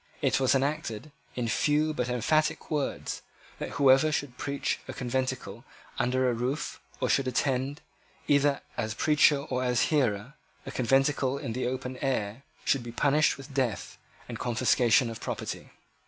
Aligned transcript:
It 0.19 0.39
was 0.39 0.55
enacted, 0.55 1.11
in 1.35 1.47
few 1.47 1.93
but 1.93 2.09
emphatic 2.09 2.71
words, 2.71 3.21
that 3.59 3.73
whoever 3.77 4.11
should 4.11 4.35
preach 4.35 4.79
in 4.87 4.91
a 4.91 4.97
conventicle 4.97 5.63
under 5.99 6.27
a 6.27 6.33
roof, 6.33 6.81
or 6.99 7.07
should 7.07 7.27
attend, 7.27 7.81
either 8.27 8.61
as 8.77 8.95
preacher 8.95 9.37
or 9.37 9.63
as 9.63 9.89
hearer, 9.93 10.33
a 10.65 10.71
conventicle 10.71 11.37
in 11.37 11.53
the 11.53 11.67
open 11.67 11.97
air, 11.97 12.41
should 12.65 12.81
be 12.81 12.91
punished 12.91 13.37
with 13.37 13.53
death 13.53 13.99
and 14.27 14.39
confiscation 14.39 15.07
of 15.07 15.21
property. 15.21 15.69